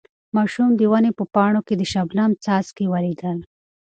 [0.35, 3.37] ماشوم د ونې په پاڼو کې د شبنم څاڅکي ولیدل.